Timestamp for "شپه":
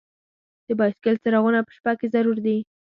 1.77-1.91